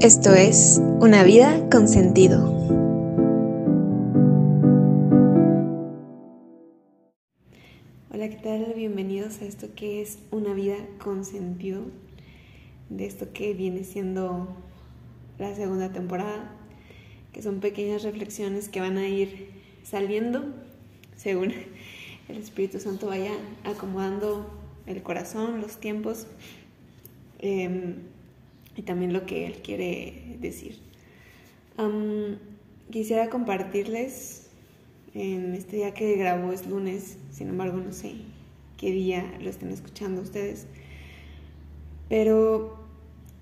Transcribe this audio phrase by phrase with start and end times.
[0.00, 2.52] Esto es Una vida con sentido.
[8.12, 8.74] Hola, ¿qué tal?
[8.76, 11.82] Bienvenidos a esto que es Una vida con sentido.
[12.90, 14.46] De esto que viene siendo
[15.36, 16.52] la segunda temporada,
[17.32, 19.50] que son pequeñas reflexiones que van a ir
[19.82, 20.44] saliendo
[21.16, 21.52] según
[22.28, 23.32] el Espíritu Santo vaya
[23.64, 24.48] acomodando
[24.86, 26.28] el corazón, los tiempos.
[27.40, 27.96] Em,
[28.78, 30.78] y también lo que él quiere decir.
[32.90, 34.46] quisiera compartirles
[35.14, 38.14] en este día que grabo es lunes, sin embargo no sé
[38.76, 40.68] qué día lo estén escuchando ustedes,
[42.08, 42.78] pero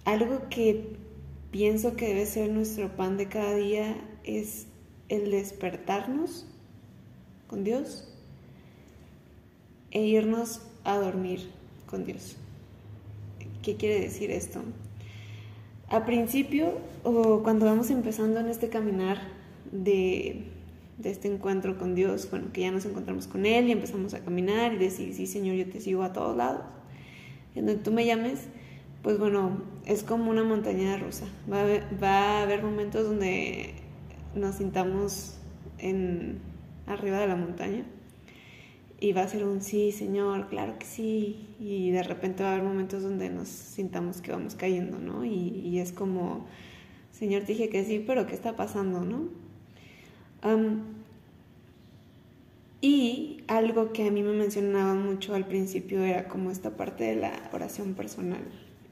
[0.06, 0.96] algo que
[1.50, 4.66] pienso que debe ser nuestro pan de cada día es
[5.10, 6.46] el despertarnos
[7.46, 8.08] con Dios
[9.90, 11.50] e irnos a dormir
[11.84, 12.36] con Dios.
[13.62, 14.62] ¿Qué quiere decir esto?
[15.88, 16.72] A principio,
[17.04, 19.18] o cuando vamos empezando en este caminar
[19.70, 20.46] de,
[21.04, 24.72] este encuentro con Dios, bueno, que ya nos encontramos con Él y empezamos a caminar
[24.72, 26.62] y decir, sí, Señor, yo te sigo a todos lados,
[27.54, 28.48] en donde tú me llames,
[29.02, 31.26] pues bueno, es como una montaña rusa.
[31.50, 31.66] Va a
[32.02, 33.74] va a haber momentos donde
[34.34, 35.38] nos sintamos
[35.78, 36.40] en,
[36.88, 37.84] arriba de la montaña
[38.98, 41.48] y va a ser un sí, Señor, claro que sí.
[41.60, 45.24] Y de repente va a haber momentos donde nos sintamos que vamos cayendo, ¿no?
[45.24, 46.46] Y, es como,
[47.12, 49.46] Señor, te dije que sí, pero ¿qué está pasando, no?
[52.80, 57.16] y algo que a mí me mencionaba mucho al principio era como esta parte de
[57.16, 58.44] la oración personal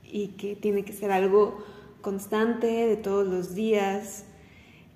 [0.02, 1.64] y que tiene que ser algo
[2.00, 4.24] constante de todos los días.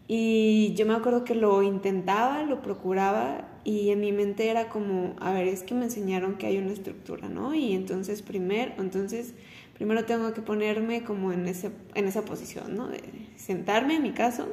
[0.08, 5.14] Y yo me acuerdo que lo intentaba, lo procuraba y en mi mente era como,
[5.20, 7.54] a ver, es que me enseñaron que hay una estructura, ¿no?
[7.54, 9.34] Y entonces primero, entonces
[9.74, 12.88] primero tengo que ponerme como en, ese, en esa posición, ¿no?
[12.88, 13.02] De
[13.36, 14.48] sentarme, en mi caso,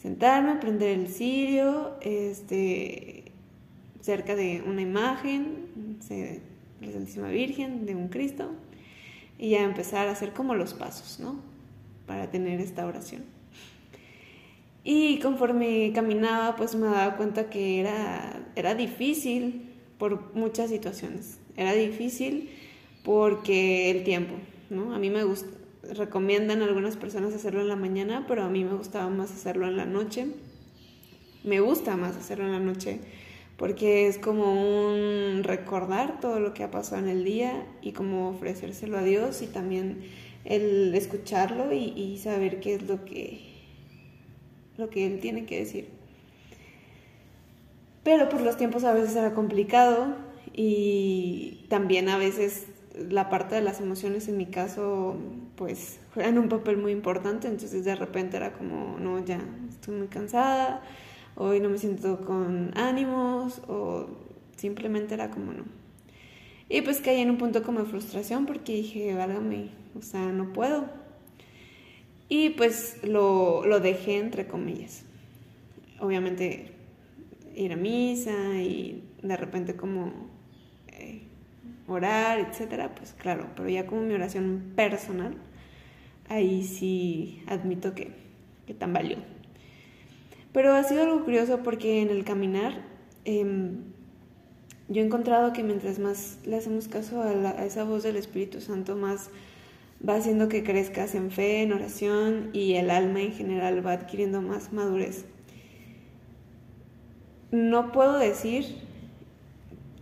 [0.00, 3.32] sentarme, prender el cirio, este,
[4.00, 6.40] cerca de una imagen, de
[6.82, 8.52] la Santísima Virgen, de un Cristo,
[9.40, 11.40] y ya empezar a hacer como los pasos, ¿no?
[12.06, 13.24] Para tener esta oración.
[14.88, 21.38] Y conforme caminaba, pues me daba cuenta que era, era difícil por muchas situaciones.
[21.56, 22.50] Era difícil
[23.04, 24.34] porque el tiempo,
[24.68, 24.94] ¿no?
[24.94, 25.48] A mí me gusta,
[25.94, 29.76] recomiendan algunas personas hacerlo en la mañana, pero a mí me gustaba más hacerlo en
[29.76, 30.26] la noche.
[31.44, 32.98] Me gusta más hacerlo en la noche
[33.56, 38.28] porque es como un recordar todo lo que ha pasado en el día y como
[38.28, 40.02] ofrecérselo a Dios y también
[40.44, 43.56] el escucharlo y, y saber qué es lo que
[44.76, 45.88] lo que él tiene que decir.
[48.06, 50.14] Pero por los tiempos a veces era complicado
[50.52, 52.68] y también a veces
[53.10, 55.16] la parte de las emociones en mi caso
[55.56, 60.06] pues juegan un papel muy importante, entonces de repente era como, no, ya estoy muy
[60.06, 60.84] cansada,
[61.34, 64.06] hoy no me siento con ánimos o
[64.54, 65.64] simplemente era como no.
[66.68, 70.52] Y pues caí en un punto como de frustración porque dije, válgame, o sea, no
[70.52, 70.84] puedo,
[72.28, 75.02] y pues lo, lo dejé entre comillas.
[75.98, 76.75] Obviamente
[77.56, 80.12] ir a misa y de repente como
[80.88, 81.22] eh,
[81.88, 85.34] orar, etcétera, pues claro, pero ya como mi oración personal,
[86.28, 88.12] ahí sí admito que,
[88.66, 89.18] que tambaleó.
[90.52, 92.84] Pero ha sido algo curioso porque en el caminar
[93.24, 93.78] em,
[94.88, 98.60] yo he encontrado que mientras más le hacemos caso a, a esa voz del Espíritu
[98.60, 99.30] Santo, más
[100.06, 104.42] va haciendo que crezcas en fe, en oración y el alma en general va adquiriendo
[104.42, 105.24] más madurez.
[107.50, 108.86] No puedo decir,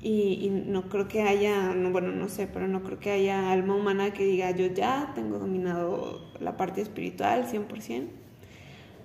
[0.00, 3.74] y, no creo que haya, no, bueno, no sé, pero no creo que haya alma
[3.74, 8.08] humana que diga yo ya tengo dominado la parte espiritual 100%,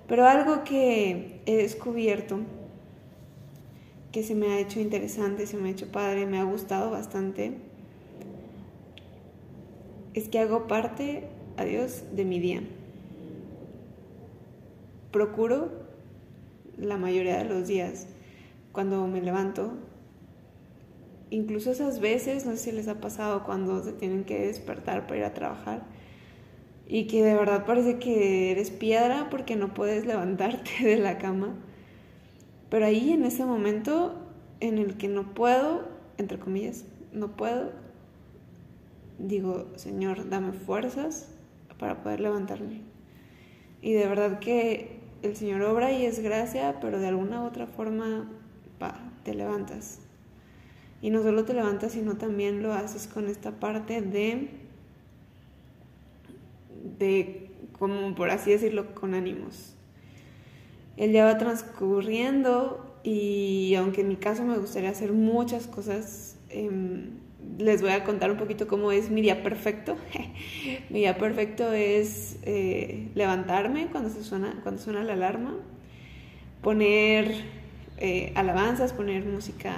[0.06, 2.40] pero algo que he descubierto
[4.12, 7.54] que se me ha hecho interesante, se me ha hecho padre, me ha gustado bastante,
[10.14, 12.62] es que hago parte, a Dios, de mi día.
[15.12, 15.70] Procuro
[16.76, 18.06] la mayoría de los días,
[18.72, 19.72] cuando me levanto,
[21.30, 25.18] incluso esas veces, no sé si les ha pasado cuando se tienen que despertar para
[25.18, 25.82] ir a trabajar
[26.86, 31.54] y que de verdad parece que eres piedra porque no puedes levantarte de la cama.
[32.68, 34.14] Pero ahí en ese momento
[34.58, 35.88] en el que no puedo,
[36.18, 37.70] entre comillas, no puedo,
[39.18, 41.28] digo, Señor, dame fuerzas
[41.78, 42.82] para poder levantarme.
[43.82, 47.66] Y de verdad que el Señor obra y es gracia, pero de alguna u otra
[47.66, 48.28] forma
[49.24, 50.00] te levantas.
[51.02, 54.50] Y no solo te levantas, sino también lo haces con esta parte de,
[56.98, 59.74] de como por así decirlo, con ánimos.
[60.96, 67.12] El día va transcurriendo y aunque en mi caso me gustaría hacer muchas cosas, em,
[67.58, 69.96] les voy a contar un poquito cómo es mi día perfecto.
[70.90, 75.56] mi día perfecto es eh, levantarme cuando, se suena, cuando suena la alarma,
[76.60, 77.59] poner
[78.00, 79.76] eh, alabanzas, poner música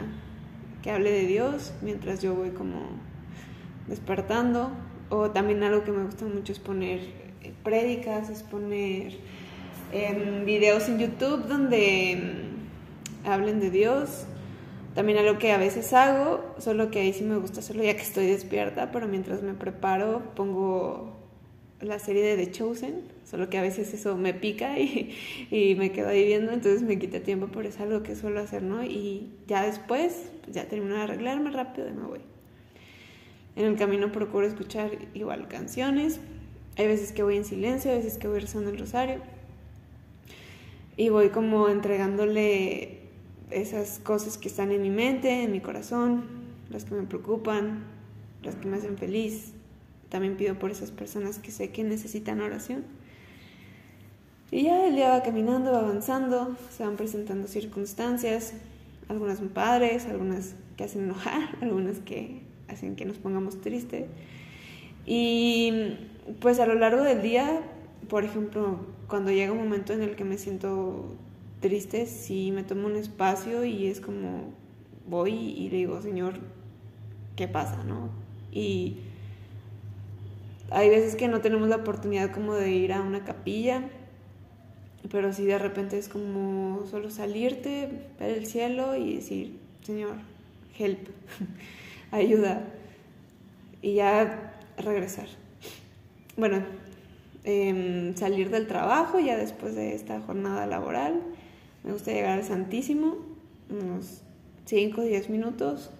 [0.82, 2.80] que hable de Dios mientras yo voy como
[3.88, 4.70] despertando.
[5.10, 7.00] O también algo que me gusta mucho es poner
[7.42, 9.18] eh, prédicas, es poner
[9.92, 12.46] em, videos en YouTube donde
[13.24, 14.26] mm, hablen de Dios
[14.94, 18.02] también algo que a veces hago, solo que ahí sí me gusta hacerlo ya que
[18.02, 21.21] estoy despierta, pero mientras me preparo pongo
[21.82, 25.14] la serie de The Chosen, solo que a veces eso me pica y,
[25.50, 28.62] y me quedo ahí viendo, entonces me quita tiempo, pero es algo que suelo hacer,
[28.62, 28.84] ¿no?
[28.84, 32.20] Y ya después, ya termino de arreglarme rápido y me voy.
[33.56, 36.20] En el camino procuro escuchar igual canciones,
[36.76, 39.20] hay veces que voy en silencio, hay veces que voy rezando el rosario
[40.96, 43.00] y voy como entregándole
[43.50, 46.24] esas cosas que están en mi mente, en mi corazón,
[46.70, 47.84] las que me preocupan,
[48.42, 49.52] las que me hacen feliz.
[50.12, 52.84] También pido por esas personas que sé que necesitan oración.
[54.50, 58.52] Y ya el día va caminando, va avanzando, se van presentando circunstancias,
[59.08, 64.04] algunas muy padres, algunas que hacen enojar, algunas que hacen que nos pongamos tristes.
[65.06, 65.96] Y
[66.40, 67.62] pues a lo largo del día,
[68.10, 71.06] por ejemplo, cuando llega un momento en el que me siento
[71.60, 74.52] triste, sí me tomo un espacio y es como
[75.08, 76.34] voy y le digo, Señor,
[77.34, 77.82] ¿qué pasa?
[77.84, 78.10] ¿no?
[78.52, 78.98] Y
[80.72, 83.82] hay veces que no tenemos la oportunidad como de ir a una capilla,
[85.10, 87.88] pero sí de repente es como solo salirte,
[88.18, 90.16] ver el cielo y decir, Señor,
[90.78, 91.08] help,
[92.10, 92.64] ayuda,
[93.82, 95.26] y ya regresar.
[96.36, 96.62] Bueno,
[97.44, 101.20] em, salir del trabajo ya después de esta jornada laboral
[101.84, 103.16] me gusta llegar al Santísimo,
[103.68, 104.22] unos
[104.66, 105.90] 5 o 10 minutos,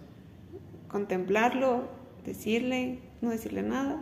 [0.88, 1.88] contemplarlo,
[2.24, 4.00] decirle, no decirle nada,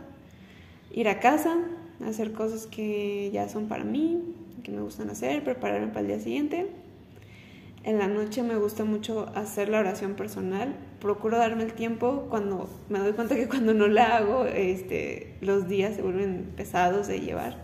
[0.92, 1.56] ir a casa,
[2.04, 4.22] hacer cosas que ya son para mí,
[4.62, 6.68] que me gustan hacer, prepararme para el día siguiente.
[7.82, 10.74] En la noche me gusta mucho hacer la oración personal.
[11.00, 15.66] Procuro darme el tiempo cuando me doy cuenta que cuando no la hago, este, los
[15.66, 17.56] días se vuelven pesados de llevar.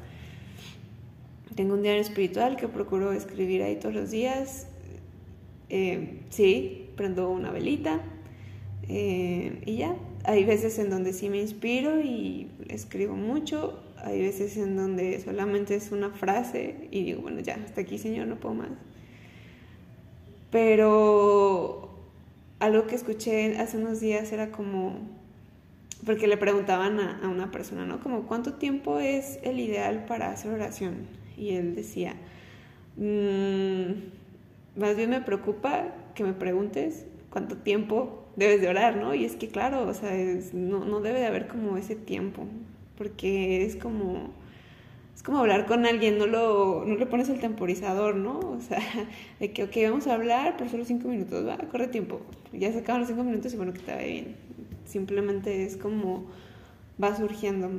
[1.55, 4.69] Tengo un diario espiritual que procuro escribir ahí todos los días.
[5.69, 8.01] Eh, sí, prendo una velita
[8.89, 9.97] eh, y ya.
[10.27, 13.81] Hay veces en donde sí me inspiro y escribo mucho.
[14.05, 18.27] Hay veces en donde solamente es una frase y digo, bueno, ya, hasta aquí, Señor,
[18.27, 18.71] no puedo más.
[20.51, 21.91] Pero
[22.59, 24.99] algo que escuché hace unos días era como,
[26.05, 28.01] porque le preguntaban a, una persona, ¿no?
[28.01, 31.07] Como, ¿cuánto tiempo es el ideal para hacer oración?
[31.37, 32.15] y él decía,
[32.97, 39.15] mm, más bien me preocupa que me preguntes cuánto tiempo debes de orar, ¿no?
[39.15, 40.13] Y es que claro, o sea,
[40.53, 42.47] no, no, debe de haber como ese tiempo,
[42.97, 44.31] porque es como,
[45.15, 48.41] es como hablar con alguien, no, lo, no le pones el temporizador, ¿no?
[48.57, 48.81] O sea,
[49.41, 52.21] de que, ok, vamos a hablar, por solo cinco minutos, va, corre tiempo,
[52.53, 54.37] ya se acaban los cinco minutos y bueno, que te vaya bien.
[54.87, 56.27] Simplemente es como
[57.03, 57.71] va surgiendo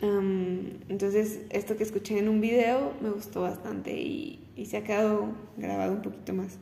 [0.00, 5.92] entonces, esto que escuché en un video me gustó bastante y, se ha quedado grabado
[5.92, 6.58] un poquito más.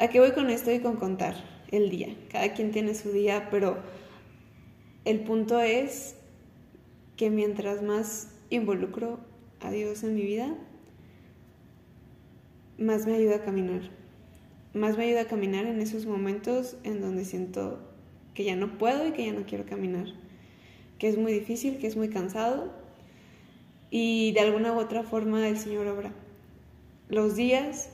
[0.00, 1.34] ¿A qué voy con esto y con contar
[1.70, 2.16] el día?
[2.32, 3.78] Cada quien tiene su día, pero
[5.04, 6.16] el punto es
[7.16, 9.20] que mientras más involucro
[9.60, 10.56] a Dios en mi vida,
[12.78, 13.82] más me ayuda a caminar.
[14.74, 17.78] Más me ayuda a caminar en esos momentos en donde siento
[18.34, 20.06] que ya no puedo y que ya no quiero caminar
[21.00, 22.70] que es muy difícil, que es muy cansado
[23.90, 26.12] y de alguna u otra forma el Señor obra.
[27.08, 27.88] Los días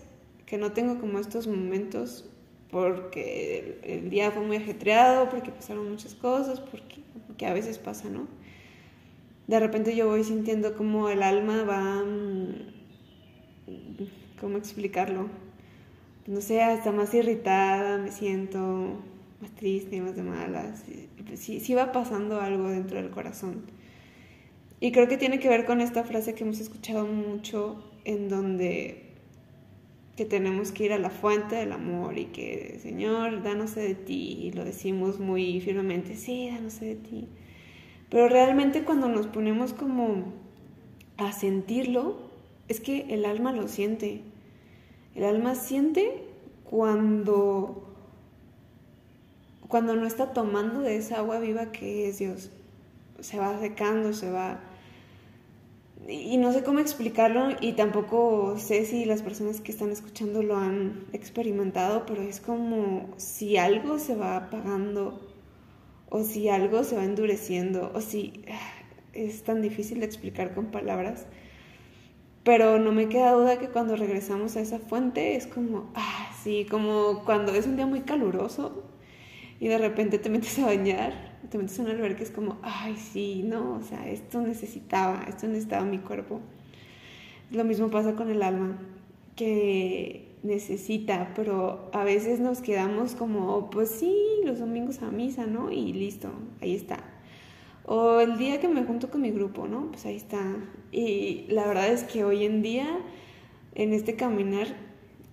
[0.46, 2.24] que no tengo como estos momentos
[2.70, 8.26] porque el, día fue muy ajetreado, porque pasaron muchas cosas, porque, a veces pasa, ¿no?
[9.46, 12.02] De repente yo voy sintiendo como el alma va...
[12.02, 12.74] Mm,
[14.40, 15.28] ¿Cómo explicarlo?
[16.26, 19.00] No sé, hasta más irritada, me siento
[19.40, 20.84] más triste, más de malas.
[21.34, 23.62] Sí, sí va pasando algo dentro del corazón.
[24.78, 29.05] Y creo que tiene que ver con esta frase que hemos escuchado mucho, en donde
[30.16, 34.38] que tenemos que ir a la fuente del amor y que, Señor, danos de ti,
[34.42, 37.28] y lo decimos muy firmemente, sí, danos de ti.
[38.08, 40.32] Pero realmente cuando nos ponemos como
[41.18, 42.16] a sentirlo,
[42.68, 44.22] es que el alma lo siente.
[45.14, 46.22] El alma siente
[46.64, 47.82] cuando
[49.68, 52.50] cuando no está tomando de esa agua viva que es Dios.
[53.20, 54.60] Se va secando, se va
[56.08, 60.56] y no sé cómo explicarlo y tampoco sé si las personas que están escuchando lo
[60.56, 65.20] han experimentado, pero es como si algo se va apagando
[66.08, 68.44] o si algo se va endureciendo o si
[69.12, 71.26] es tan difícil de explicar con palabras.
[72.44, 76.66] Pero no me queda duda que cuando regresamos a esa fuente es como, ah, sí,
[76.70, 78.84] como cuando es un día muy caluroso
[79.60, 82.96] y de repente te metes a bañar te metes en un que es como, ay,
[82.96, 86.40] sí, no, o sea, esto necesitaba, esto necesitaba mi cuerpo.
[87.50, 88.78] Lo mismo pasa con el alma,
[89.36, 95.70] que necesita, pero a veces nos quedamos como, pues sí, los domingos a misa, ¿no?
[95.70, 96.98] Y listo, ahí está.
[97.84, 99.90] O el día que me junto con mi grupo, ¿no?
[99.90, 100.40] Pues ahí está.
[100.90, 102.88] Y la verdad es que hoy en día,
[103.74, 104.66] en este caminar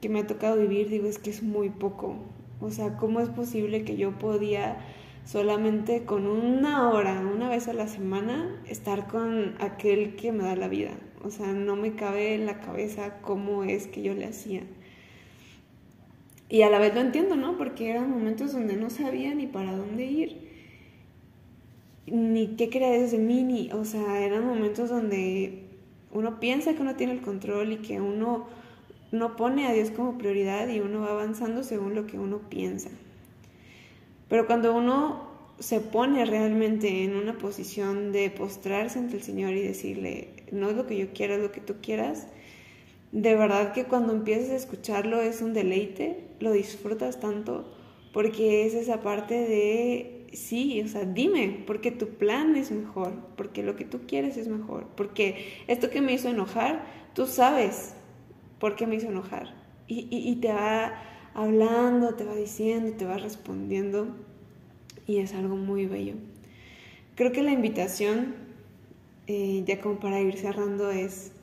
[0.01, 2.17] que me ha tocado vivir, digo, es que es muy poco.
[2.63, 4.77] O sea, ¿cómo es posible que yo podía
[5.25, 10.55] solamente con una hora, una vez a la semana, estar con aquel que me da
[10.55, 10.91] la vida.
[11.23, 14.63] O sea, no me cabe en la cabeza cómo es que yo le hacía.
[16.49, 17.57] Y a la vez lo entiendo, ¿no?
[17.57, 20.37] Porque eran momentos donde no sabía ni para dónde ir,
[22.05, 25.63] ni qué quería desde mí, ni, o sea, eran momentos donde
[26.11, 28.45] uno piensa que uno tiene el control y que uno
[29.13, 32.89] no pone a Dios como prioridad y uno va avanzando según lo que uno piensa.
[34.27, 35.29] Pero cuando uno
[35.59, 40.75] se pone realmente en una posición de postrarse ante el Señor y decirle, no es
[40.75, 42.25] lo que yo quiero, es lo que tú quieras,
[43.11, 47.71] de verdad que cuando empiezas a escucharlo es un deleite, lo disfrutas tanto,
[48.13, 53.61] porque es esa parte de, sí, o sea, dime, porque tu plan es mejor, porque
[53.61, 57.93] lo que tú quieres es mejor, porque esto que me hizo enojar, tú sabes
[58.63, 59.53] por qué me hizo enojar.
[59.89, 60.93] Y, y te va
[61.33, 64.15] hablando, te va diciendo, te va respondiendo
[65.05, 66.13] y es algo muy bello.
[67.15, 68.35] Creo que la invitación,
[69.27, 71.33] eh, ya como para ir cerrando, es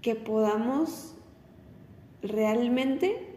[0.00, 1.14] que podamos
[2.22, 3.28] realmente,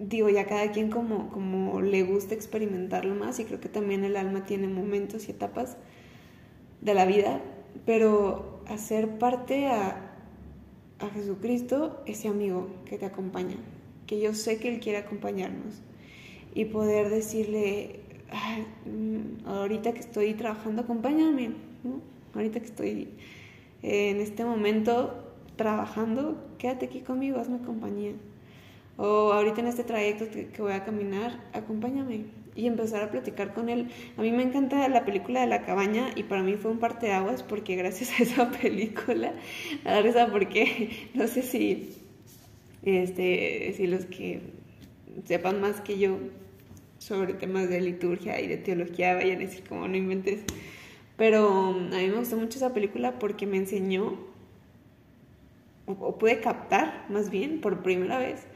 [0.00, 4.16] digo, ya cada quien como, como le gusta experimentarlo más y creo que también el
[4.16, 5.76] alma tiene momentos y etapas
[6.80, 7.40] de la vida,
[7.86, 10.14] pero hacer parte a,
[10.98, 13.56] a Jesucristo, ese amigo que te acompaña,
[14.06, 15.82] que yo sé que Él quiere acompañarnos
[16.54, 18.00] y poder decirle,
[18.86, 21.52] mm, ahorita que estoy trabajando, acompáñame,
[22.34, 23.08] ahorita que estoy
[23.82, 25.24] en este momento
[25.56, 28.12] trabajando, quédate aquí conmigo, hazme compañía.
[28.96, 33.68] O ahorita en este trayecto que voy a caminar, acompáñame y empezar a platicar con
[33.68, 33.90] él.
[34.16, 37.42] A mí me encanta la película de la cabaña y para mí fue un parteaguas
[37.42, 39.34] porque gracias a esa película,
[39.84, 41.96] a dar esa porque no sé si,
[42.82, 44.40] este, si los que
[45.24, 46.18] sepan más que yo
[46.98, 50.44] sobre temas de liturgia y de teología vayan a decir como no inventes.
[51.16, 54.18] Pero a mí me gustó mucho esa película porque me enseñó,
[55.86, 58.46] o pude captar más bien por primera vez,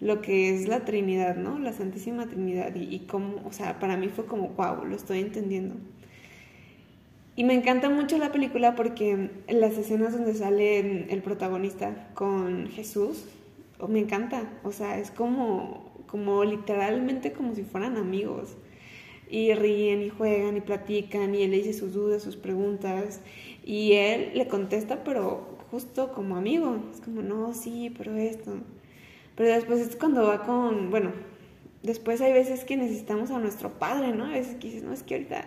[0.00, 1.58] lo que es la Trinidad, ¿no?
[1.58, 5.20] La Santísima Trinidad y, y cómo, o sea, para mí fue como, wow, lo estoy
[5.20, 5.76] entendiendo.
[7.36, 13.24] Y me encanta mucho la película porque las escenas donde sale el protagonista con Jesús,
[13.78, 18.56] oh, me encanta, o sea, es como, como literalmente como si fueran amigos.
[19.30, 23.20] Y ríen y juegan y platican y él le dice sus dudas, sus preguntas
[23.64, 28.56] y él le contesta pero justo como amigo, es como, no, sí, pero esto.
[29.40, 31.12] Pero después es cuando va con, bueno,
[31.82, 34.26] después hay veces que necesitamos a nuestro padre, ¿no?
[34.26, 35.46] A veces que dices, no, es que ahorita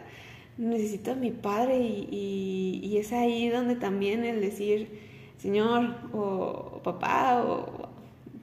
[0.57, 4.99] necesito a mi padre y, y, es ahí donde también el decir,
[5.37, 7.87] Señor o, papá o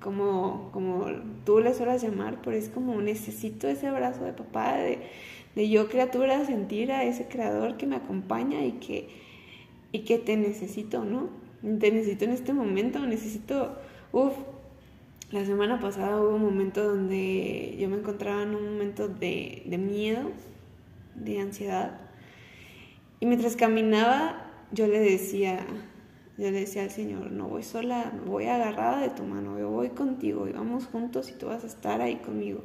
[0.01, 1.07] como, como
[1.45, 5.01] tú le suelas llamar, pero es como necesito ese abrazo de papá, de,
[5.57, 9.09] de yo criatura sentir a ese creador que me acompaña y que,
[9.91, 11.29] y que te necesito, ¿no?
[11.61, 13.77] Te necesito en este momento, necesito,
[14.13, 14.35] uff,
[15.31, 20.33] la semana pasada hubo un momento donde yo me encontraba en un momento de, miedo,
[21.15, 22.01] de ansiedad.
[23.21, 25.65] Y mientras caminaba, yo le decía,
[26.37, 29.91] yo le decía al Señor, no voy sola, voy agarrada de tu mano, yo voy
[29.91, 32.65] contigo y vamos juntos y tú vas a estar ahí conmigo.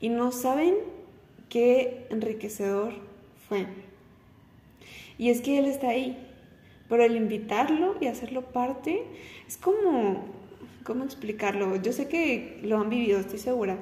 [0.00, 0.74] Y no saben
[1.48, 2.94] qué enriquecedor
[3.48, 3.66] fue.
[5.18, 6.18] Y es que Él está ahí,
[6.88, 9.04] pero el invitarlo y hacerlo parte
[9.46, 10.40] es como
[10.84, 11.76] ¿cómo explicarlo?
[11.76, 13.78] Yo sé que lo han vivido, estoy segura.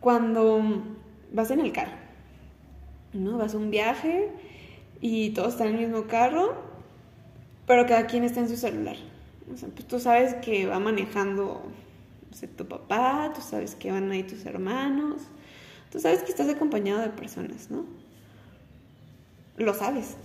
[0.00, 0.62] Cuando
[1.32, 1.96] vas en el carro,
[3.12, 3.38] ¿no?
[3.38, 4.30] Vas a un viaje
[5.00, 6.54] y todos están en el mismo carro,
[7.66, 8.96] pero cada quien está en su celular.
[9.52, 11.62] O sea, pues tú sabes que va manejando
[12.56, 15.22] tu papá, tú sabes que van ahí tus hermanos,
[15.90, 17.86] tú sabes que estás acompañado de personas, ¿no?
[19.56, 20.16] lo sabes,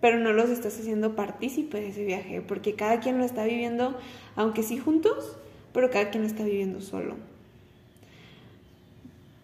[0.00, 3.98] pero no los estás haciendo partícipe de ese viaje, porque cada quien lo está viviendo,
[4.36, 5.36] aunque sí juntos,
[5.72, 7.16] pero cada quien lo está viviendo solo.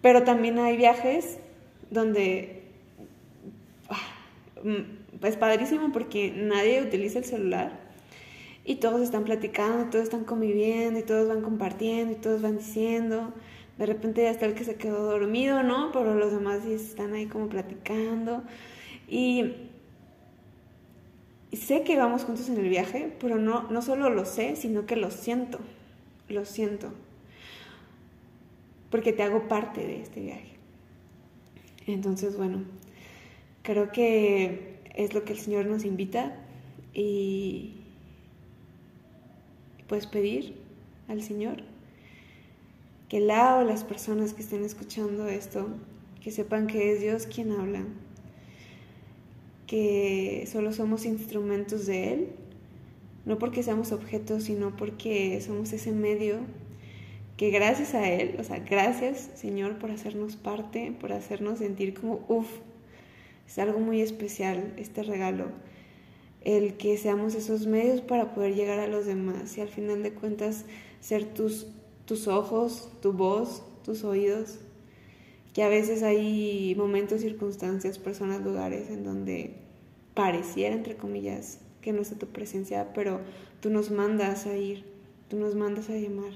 [0.03, 1.39] Pero también hay viajes
[1.91, 2.63] donde
[3.89, 3.99] ah,
[4.63, 7.87] mm, es padrísimo porque nadie utiliza el celular
[8.65, 13.33] y todos están platicando, todos están conviviendo y todos van compartiendo y todos van diciendo.
[13.79, 15.93] De repente ya está el que se quedó dormido, ¿no?
[15.93, 18.43] Pero los demás sí están ahí como platicando.
[19.09, 19.53] Y
[21.57, 24.97] sé que vamos juntos en el viaje, pero no, no solo lo sé, sino que
[24.97, 25.59] lo siento,
[26.29, 26.93] lo siento,
[28.91, 30.57] porque te hago parte de este viaje.
[31.87, 32.65] Entonces, bueno,
[33.63, 36.37] creo que es lo que el Señor nos invita
[36.93, 37.75] y
[39.87, 40.57] puedes pedir
[41.09, 41.63] al Señor
[43.09, 45.69] que la o las personas que estén escuchando esto,
[46.23, 47.85] que sepan que es Dios quien habla
[49.67, 52.29] que solo somos instrumentos de Él,
[53.25, 56.39] no porque seamos objetos, sino porque somos ese medio
[57.37, 62.25] que gracias a Él, o sea, gracias Señor por hacernos parte, por hacernos sentir como,
[62.29, 62.49] uff,
[63.47, 65.47] es algo muy especial este regalo,
[66.43, 70.13] el que seamos esos medios para poder llegar a los demás y al final de
[70.13, 70.65] cuentas
[71.01, 71.67] ser tus,
[72.05, 74.61] tus ojos, tu voz, tus oídos,
[75.57, 79.55] que a veces hay momentos, circunstancias, personas, lugares en donde
[80.13, 83.23] pareciera, entre comillas, que no está tu presencia, pero
[83.61, 84.85] tú nos mandas a ir,
[85.31, 86.33] tú nos mandas a llamar.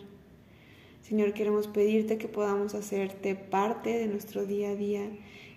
[1.02, 5.06] Señor, queremos pedirte que podamos hacerte parte de nuestro día a día,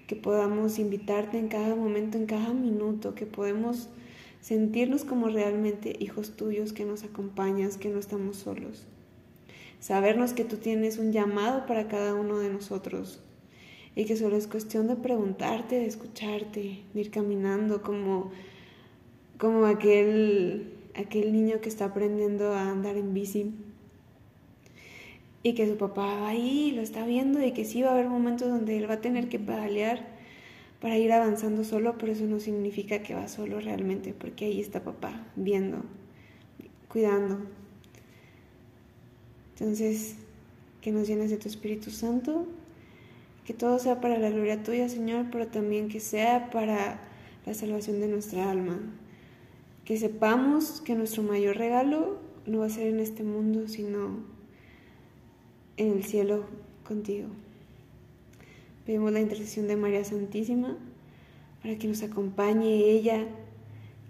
[0.07, 3.87] que podamos invitarte en cada momento, en cada minuto, que podemos
[4.41, 8.87] sentirnos como realmente hijos tuyos, que nos acompañas, que no estamos solos.
[9.79, 13.21] Sabernos que tú tienes un llamado para cada uno de nosotros,
[13.95, 18.31] y que solo es cuestión de preguntarte, de escucharte, de ir caminando como,
[19.37, 23.53] como aquel, aquel niño que está aprendiendo a andar en bici
[25.43, 28.07] y que su papá va ahí, lo está viendo y que sí va a haber
[28.07, 30.07] momentos donde él va a tener que pedalear
[30.81, 34.83] para ir avanzando solo, pero eso no significa que va solo realmente, porque ahí está
[34.83, 35.83] papá viendo,
[36.89, 37.39] cuidando.
[39.53, 40.15] Entonces,
[40.81, 42.47] que nos llenes de tu Espíritu Santo
[43.45, 47.01] que todo sea para la gloria tuya, Señor, pero también que sea para
[47.45, 48.79] la salvación de nuestra alma.
[49.85, 54.23] Que sepamos que nuestro mayor regalo no va a ser en este mundo, sino
[55.75, 56.45] en el cielo
[56.87, 57.27] contigo.
[58.85, 60.77] Pedimos la intercesión de María Santísima
[61.61, 63.27] para que nos acompañe ella,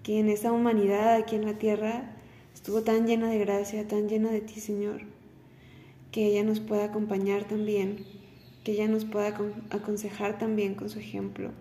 [0.04, 2.16] que en esa humanidad aquí en la tierra
[2.54, 5.02] estuvo tan llena de gracia, tan llena de ti, Señor,
[6.12, 8.06] que ella nos pueda acompañar también
[8.64, 9.36] que ella nos pueda
[9.70, 11.52] aconsejar también con su ejemplo.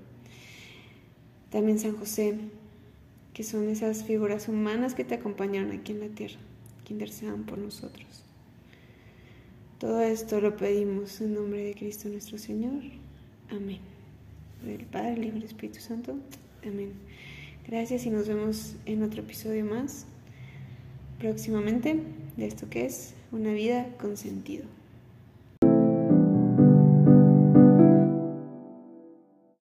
[1.50, 2.36] También San José,
[3.34, 6.38] que son esas figuras humanas que te acompañaron aquí en la tierra,
[6.84, 8.24] que intercedan por nosotros.
[9.78, 12.82] Todo esto lo pedimos en nombre de Cristo nuestro Señor.
[13.50, 13.80] Amén.
[14.64, 16.16] Del Padre, el Hijo y el Espíritu Santo.
[16.64, 16.92] Amén.
[17.66, 20.06] Gracias y nos vemos en otro episodio más
[21.18, 22.00] próximamente
[22.36, 24.64] de esto que es una vida con sentido.